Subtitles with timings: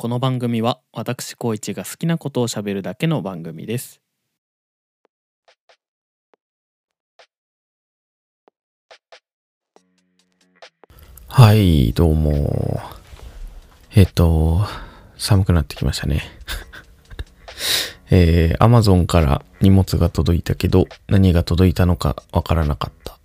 [0.00, 4.00] この番組は私高一が好きなことをしゃべるだけの番組です
[11.26, 12.80] はい、どうも。
[13.92, 14.60] えっと、
[15.16, 16.22] 寒くなってきましたね。
[18.08, 23.18] えー、アマゾンから荷物が届いたけど、何が届いたのかわからなかった。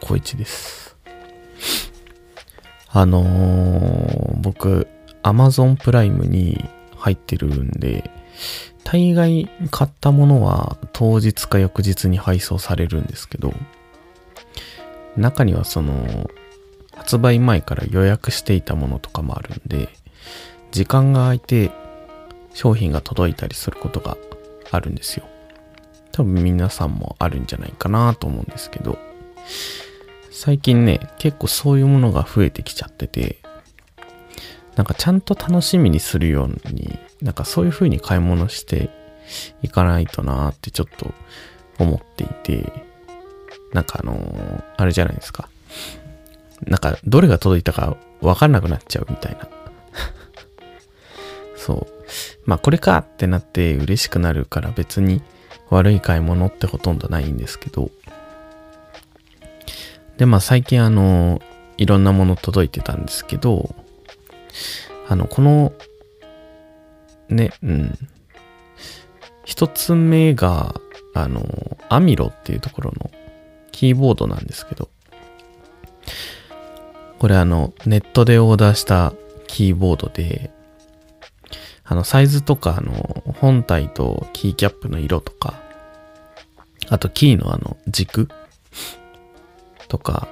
[0.00, 0.96] 小一です。
[2.86, 4.86] あのー、僕、
[5.22, 6.64] アマゾンプライムに
[6.96, 8.10] 入ってるんで、
[8.84, 13.54] 大概買ったものは当日か翌日に配送されるんですけど、
[15.16, 16.30] 中にはその、
[16.94, 19.88] 発売前から予約していたものとかもあるんで、
[20.70, 21.70] 時間が空いて
[22.52, 24.16] 商品が届いたりすることが
[24.70, 25.24] あるんですよ。
[26.12, 28.98] 多分皆さんもあるんじゃないかなと思うんですけど、
[30.30, 33.38] 最近ね、結構そういうものが増えてきちゃってて、
[34.76, 38.90] なんかちゃんと楽しみにするように、なんかそういう風に買い物して
[39.62, 41.12] いかないとなーってちょっと
[41.78, 42.72] 思っていて、
[43.72, 45.48] なんかあのーあれじゃないですか。
[46.66, 49.48] なんか、どれが届いたかわかんなくなっちゃうみたいな。
[51.56, 51.86] そう。
[52.44, 55.22] まあ、これかってなって嬉しくなるから別に
[55.70, 57.90] 悪い買い物ってほとんどないんですけど。
[60.18, 61.40] で、まあ、最近あの、
[61.78, 63.74] いろんなもの届いてたんですけど、
[65.10, 65.72] あの、この、
[67.28, 67.98] ね、うん。
[69.44, 70.80] 一つ目が、
[71.14, 71.44] あの、
[71.88, 73.10] アミロっていうところの
[73.72, 74.88] キーボードなんですけど、
[77.18, 79.12] これあの、ネットでオーダーした
[79.48, 80.52] キーボードで、
[81.82, 85.60] あの、サイズとか、あの、本体とキーキャップの色とか、
[86.88, 88.28] あとキーのあの、軸
[89.88, 90.28] とか、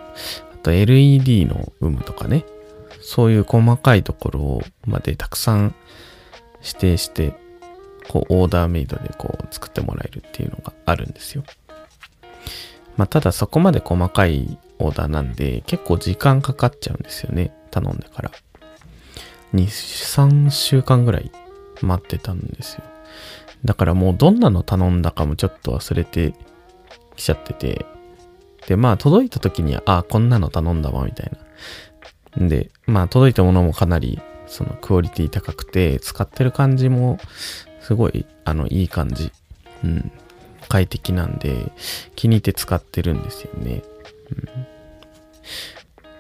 [0.54, 2.44] あと LED の有無とかね、
[3.08, 5.74] そういう細かいところまでたくさん
[6.60, 7.32] 指定して、
[8.06, 11.42] こう、オーダーメイドでこう、作ってもらえるっていうのがあるんですよ。
[12.98, 17.50] まあ、ただそこまで細かいオーダーなんで、結構時間かかっちゃうんですよね。
[17.70, 18.30] 頼んでから。
[19.54, 21.32] 2、3週間ぐらい
[21.80, 22.82] 待ってたんですよ。
[23.64, 26.34] だからもうどんなの頼んだかもちょっと忘れて
[27.16, 27.86] きちゃってて。
[28.66, 31.38] で、まあ届いた時には、あ、こんなの頼んだわ、みたいな。
[32.36, 37.18] で、まあ届いたものもかなり、そのクオリティ高くて、使ってる感じも、
[37.80, 39.32] すごい、あの、いい感じ。
[39.84, 40.12] うん。
[40.68, 41.72] 快適なんで、
[42.14, 43.82] 気に入って使ってるんですよね。
[44.30, 44.78] うん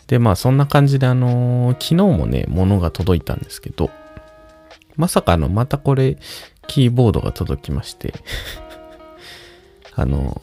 [0.08, 3.90] で、まあそんな感じであのー昨日もね、物が届いたんですけど、
[4.96, 6.16] まさかあの、またこれ、
[6.66, 8.14] キーボードが届きまして、
[9.94, 10.40] あの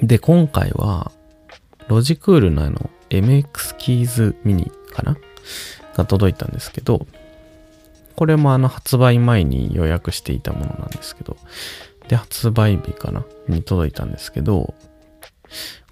[0.00, 1.12] ーで、今回は、
[1.88, 5.16] ロジクールのあの、MX キーズミニかな？
[5.94, 7.06] が届いたんですけど、
[8.16, 11.36] これもあの、発売前に予約していたものなんですけど、
[12.08, 13.24] で、発売日かな？
[13.48, 14.74] に届いたんですけど、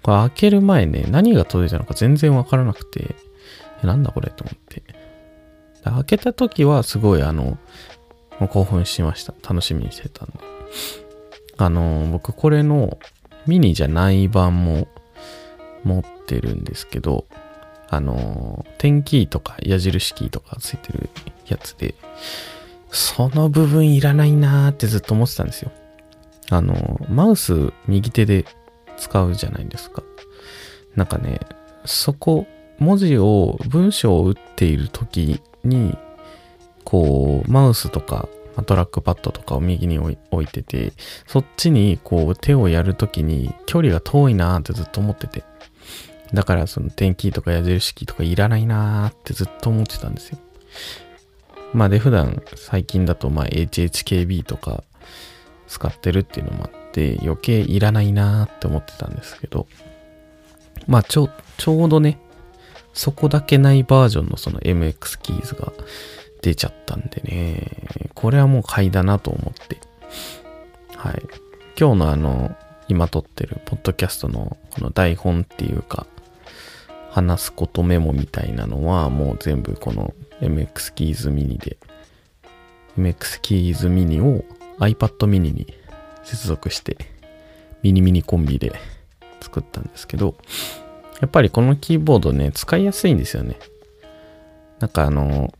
[0.01, 3.15] これ開ける前ね、何が届いたのか全然わからなくて、
[3.83, 4.83] えなんだこれと思って。
[5.83, 7.57] 開けた時はすごいあの、
[8.39, 9.33] もう興奮しました。
[9.47, 10.33] 楽しみにしてたんで。
[11.57, 12.97] あの、僕これの
[13.45, 14.87] ミニじゃない版も
[15.83, 17.25] 持ってるんですけど、
[17.89, 21.09] あの、点キーとか矢印キーとかついてる
[21.47, 21.95] やつで、
[22.89, 25.71] その部分いらないなーってずっと思ってたんですよ。
[26.49, 28.45] あの、マウス右手で
[28.97, 30.03] 使うじゃないですか。
[30.95, 31.39] なんかね、
[31.85, 32.47] そこ、
[32.79, 35.97] 文字を、文章を打っている時に、
[36.83, 38.27] こう、マウスとか、
[38.65, 40.93] トラックパッドとかを右に置い置いてて、
[41.25, 45.43] そっちにこう手をやるときに距離が遠いなーってずっと思ってて。
[46.33, 50.39] だからその点キーとか矢印キーとかいらないなーってずっと思ってたんですよ。
[51.73, 54.83] まあで普段最近だとまあ HHKB とか
[55.67, 59.67] 使ってるっていうのもあって余計いらないなーって思ってたんですけど、
[60.87, 62.19] まあちょ、ちょうどね、
[62.93, 65.71] そこだけないバージョンのその MX キーズが
[66.41, 69.77] 出ちゃったんでね、これはもう買いだなと思って。
[70.97, 71.21] はい。
[71.79, 72.55] 今日のあの、
[72.89, 76.05] 今撮ってるポッドキャストのこの台本っていうか、
[77.11, 81.77] 話すことメモみたいなのはもう全部この MX キーズミニで、
[82.97, 84.45] MX キーズミニを
[84.79, 85.67] iPad mini に
[86.23, 86.97] 接続して、
[87.83, 88.73] ミニミニコンビで
[89.41, 90.35] 作ったんですけど、
[91.19, 93.59] やっぱりこのキーボードね、使いやすいんですよね。
[94.79, 95.53] なんかあの、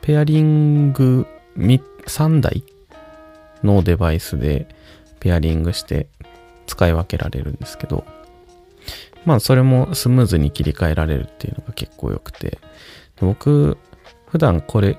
[0.00, 1.24] ペアリング
[1.56, 2.64] 3台
[3.62, 4.66] のデバイスで
[5.20, 6.08] ペアリングして
[6.66, 8.04] 使い分けられるんですけど、
[9.24, 12.58] まあそれもスムーズに切り替えられるっていうのが結構良くて、
[13.20, 13.76] 僕、
[14.26, 14.96] 普段これ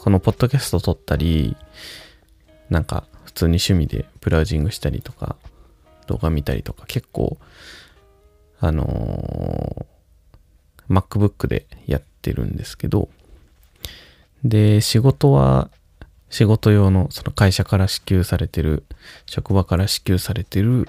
[0.00, 1.56] このポッドキャスト撮ったり、
[2.70, 5.36] なんか普通に趣味でブラウジングしたりとか、
[6.06, 7.38] 動画見たりとか結構、
[8.60, 9.94] あのー
[10.88, 13.08] MacBook でやってるんですけど、
[14.44, 15.70] で、仕事は
[16.28, 18.84] 仕事用のその会社から支給されてる、
[19.26, 20.88] 職場から支給されてる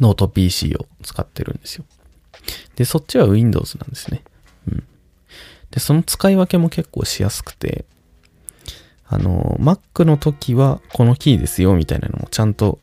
[0.00, 1.84] ノート PC を使ってるんですよ。
[2.76, 4.22] で、そっちは Windows なんですね。
[4.68, 4.84] うん。
[5.70, 7.84] で、その使い分けも結構しやすくて、
[9.06, 12.78] あの、Mac の時はこのキーですよみたいなのもちゃんと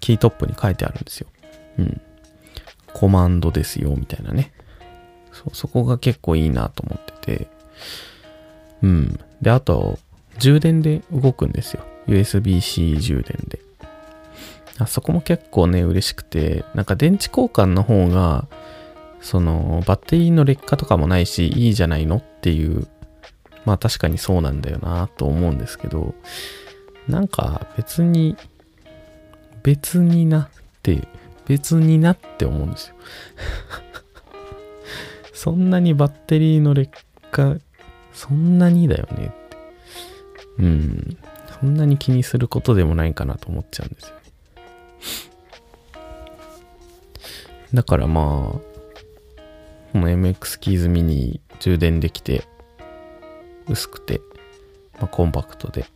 [0.00, 1.28] キートップに書いてあるんですよ。
[1.78, 2.00] うん。
[2.92, 4.52] コマンドですよみたいなね。
[5.32, 7.48] そ、そこが結構いいなと思ってて。
[8.82, 9.20] うん。
[9.40, 9.98] で、あと、
[10.38, 11.84] 充電で動くんですよ。
[12.08, 13.60] USB-C 充電で。
[14.78, 18.46] あそこも結構ね、嬉しくて、なんか電池交換の方が、
[19.20, 22.86] その、バッテリーの劣化とかもないし、いいじゃないのっていう、
[23.64, 26.14] まあ確かにそうなんだよなと思うんですけど、
[27.08, 28.36] なんか別に、
[29.62, 30.48] 別になっ
[30.82, 31.06] て、
[31.46, 32.94] 別になって思うんですよ。
[35.34, 36.90] そんなにバッテリーの劣
[37.30, 37.56] 化、
[38.12, 39.32] そんなにだよね。
[40.58, 41.16] うん。
[41.60, 44.19] そんなに気にすることでもないかなと思っちゃうんですよ
[47.74, 48.60] だからまあ、
[49.92, 52.44] この MX キーズミニ充電できて、
[53.68, 54.20] 薄くて、
[54.98, 55.86] まあ、コンパクトで、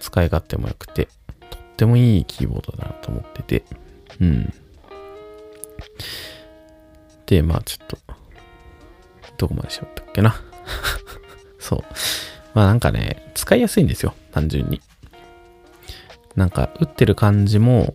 [0.00, 1.08] 使い勝手も良くて、
[1.50, 3.64] とってもいいキーボードだなと思ってて、
[4.20, 4.52] うん。
[7.26, 7.98] で、まあちょっと、
[9.38, 10.34] どこまでしゃべったっけな？
[11.58, 11.84] そう。
[12.52, 14.80] まあなんかね、使いやすいんですよ、単純に。
[16.36, 17.94] なんか、打ってる感じも、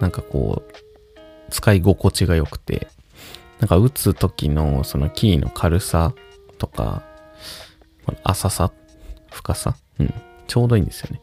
[0.00, 0.85] なんかこう、
[1.56, 2.88] 使い心地が良くて、
[3.60, 6.12] なんか打つ時のそのキーの軽さ
[6.58, 7.02] とか、
[8.22, 8.70] 浅さ、
[9.30, 10.14] 深さ、うん、
[10.46, 11.22] ちょうどいいんですよね。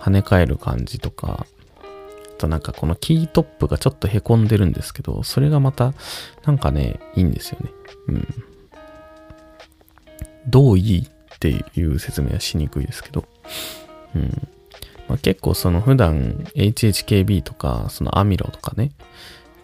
[0.00, 1.46] 跳ね返る感じとか、
[1.82, 5.92] あとなんかこのキートップがちょっと凹んでるんですけど、それがまた、
[6.46, 7.70] なんかね、いいんですよね。
[8.08, 8.28] うん。
[10.48, 13.26] どういいっていう説明はしにくいですけど、
[14.14, 14.48] うん。
[15.08, 18.92] まあ、結構その普段 HHKB とか、そのアミロとかね、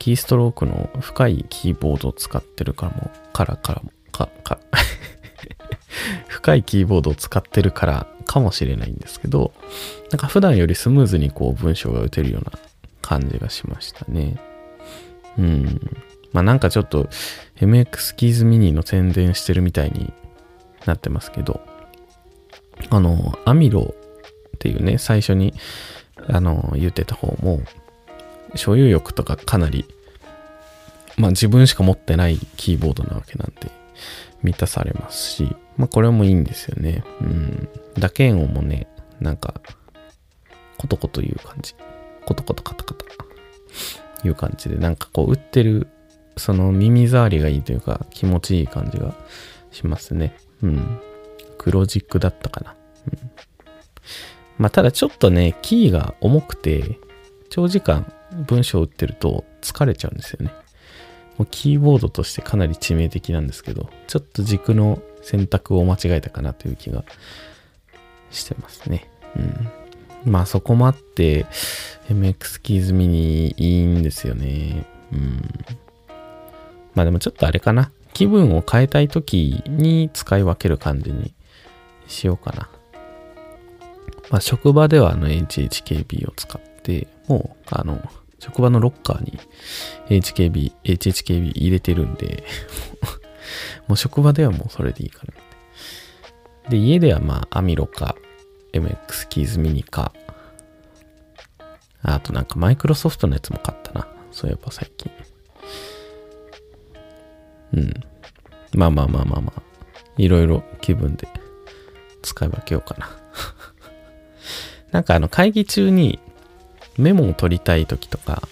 [0.00, 4.58] キーストロークの深いキーボードを使ってるからも、からからも、か、か、
[6.26, 9.52] 深いキーボードを使ってるからかもしれないんですけど、
[10.10, 12.58] なんか普段よりスムーズにこう文章が打てるような
[13.02, 14.38] 感じがしましたね。
[15.38, 15.80] うん。
[16.32, 17.10] まあなんかちょっと
[17.60, 20.14] MX キーズミニの宣伝してるみたいに
[20.86, 21.60] なってますけど、
[22.88, 23.94] あの、アミロ
[24.56, 25.52] っていうね、最初に、
[26.26, 27.60] あの、言ってた方も、
[28.54, 29.84] 所有欲とかかなり、
[31.16, 33.70] まあ自分しか持ってないキーボードなわけなんで、
[34.42, 37.04] 満たされますし、まあこれもいいんですよね。
[37.20, 37.68] うん。
[37.98, 38.86] 打鍵音もね、
[39.20, 39.60] なんか、
[40.78, 41.74] コトコトいう感じ。
[42.24, 43.00] コトコトカタカタ
[44.24, 45.88] いう感じで、なんかこう打ってる、
[46.36, 49.14] その耳障りがいいというか気持ちいい感じが
[49.70, 50.36] しますね。
[50.62, 51.00] うん。
[51.58, 52.74] 黒軸だったかな。
[53.12, 53.30] うん。
[54.58, 56.98] まあただちょっとね、キーが重くて、
[57.48, 58.12] 長時間
[58.46, 60.52] 文章を打ってると疲れちゃうんですよね。
[61.38, 67.04] もうキーボードとしてかなり致命的なんですけど、ちょっと軸の選択を間違えたかなという気が
[68.30, 69.08] してますね。
[69.36, 70.32] うん。
[70.32, 71.46] まあそこもあって、
[72.08, 74.84] MX キーズミニいいんですよね。
[75.12, 75.42] うん。
[76.94, 77.90] まあでもちょっとあれかな。
[78.12, 81.32] 気分を変えたい時に使い分ける感じに
[82.06, 82.68] しようかな。
[84.30, 88.02] まあ職場ではあの HHKB を使って、もうあの、
[88.40, 89.38] 職場のロッカーに
[90.08, 92.42] HKB、HHKB 入れてるんで、
[93.86, 95.22] もう職場ではもうそれでいいか
[96.64, 96.70] な。
[96.70, 98.16] で、家ではまあアミロか
[98.72, 100.12] MX キーズミニか、
[102.02, 104.08] あとなんかマイクロソフトのやつも買ったな。
[104.32, 105.12] そういえば最近。
[107.74, 107.94] うん。
[108.74, 109.62] まあまあまあまあまあ。
[110.16, 111.28] いろいろ気分で
[112.22, 113.08] 使い分けようかな。
[114.90, 116.18] なんかあの会議中に
[117.00, 118.42] メモを取りたい時とか、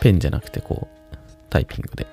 [0.00, 1.16] ペンじゃなくてこう、
[1.50, 2.06] タイピングで。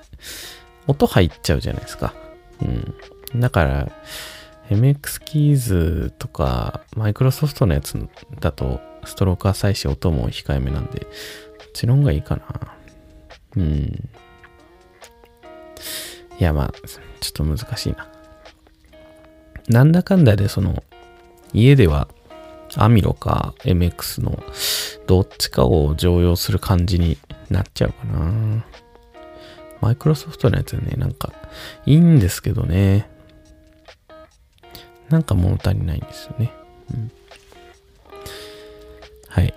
[0.86, 2.14] 音入っちゃうじゃないですか。
[2.62, 3.40] うん。
[3.40, 3.88] だから、
[4.70, 7.98] MX キーズとか、マイクロソフトのやつ
[8.40, 11.06] だと、ストローク浅いし音も控えめなんで、こ
[11.68, 12.42] っちの方がいいかな。
[13.56, 13.62] うん。
[16.38, 16.72] いや、まあ、
[17.20, 18.08] ちょっと難しいな。
[19.68, 20.82] なんだかんだで、その、
[21.52, 22.08] 家では、
[22.76, 24.42] アミロか MX の
[25.06, 27.18] どっちかを常用する感じに
[27.50, 28.64] なっちゃうかな。
[29.80, 31.32] マイクロソフトのやつはね、なんか
[31.86, 33.08] いいんですけどね。
[35.08, 36.52] なんか物足りないんですよね。
[36.92, 37.10] うん。
[39.28, 39.54] はい。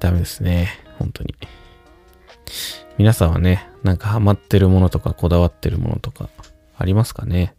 [0.00, 0.70] ダメですね。
[0.98, 1.34] 本当に。
[2.96, 6.30] 皆さんはね、なんかハマってるものとかこだわってるものとか
[6.76, 7.54] ありますかね？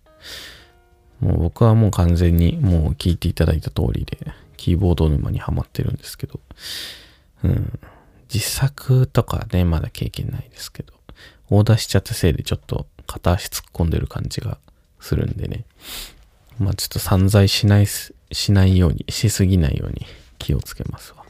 [1.19, 4.17] もう僕はもう完全にもう聞いていただいた通りで、
[4.59, 6.41] キーボード沼にハマってるんですけど、
[7.45, 7.79] うん。
[8.31, 10.93] 自作とかね、まだ経験ないですけど、
[11.49, 14.57] オーダーしちゃったせいでちょっと片足突っ込んでる感じが
[14.99, 15.63] するんでね。
[16.59, 20.05] まあちょっと散財しないす、しないように、しすぎないように
[20.39, 21.23] 気をつけますわ。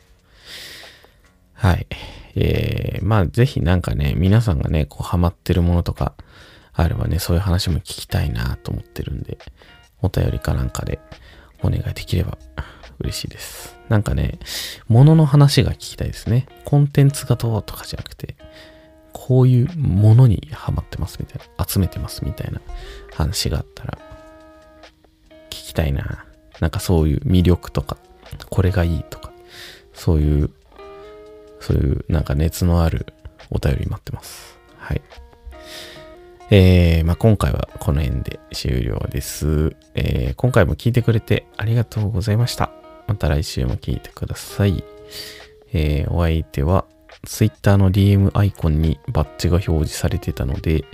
[1.53, 1.86] はい。
[2.33, 6.15] えー、まあぜひなんかね、皆さんがね、こうハマってるものとか
[6.74, 9.38] あればね、そういう話も聞きたいなと思ってるんで、
[10.01, 11.00] お便りかなんかで
[11.62, 12.39] お願いできれば
[12.99, 13.77] 嬉しいです。
[13.89, 14.39] なんかね、
[14.87, 16.47] 物の話が聞きたいですね。
[16.65, 18.35] コンテンツがどうとかじゃなくて、
[19.13, 22.61] こういうものにハマってますみたいな、集めてますみたいな
[23.13, 23.97] 話があったら、
[25.49, 26.25] 聞きたいな。
[26.59, 27.97] なんかそういう魅力とか、
[28.49, 29.31] これがいいとか、
[29.93, 30.49] そういう、
[31.59, 33.13] そういうなんか熱のある
[33.49, 34.59] お便り待ってます。
[34.77, 35.01] はい。
[36.51, 39.75] えー、まあ、今回はこの辺で終了です。
[39.93, 42.78] えー、今回も聞いてくれてありがとうございました。
[43.09, 44.83] また来週も聞いてください。
[45.73, 46.85] えー、お相手は、
[47.25, 50.85] Twitter の DM アイコンにバッジが表示されてたので、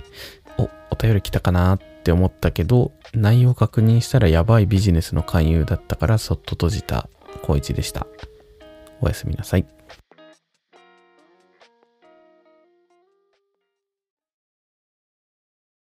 [0.56, 7.10] お、お便り来たかなって思ったけど、内容確認したらやばいビジネスの勧誘だったからそっと閉じた、
[7.42, 8.06] 小一でした。
[9.02, 9.66] おやすみなさい。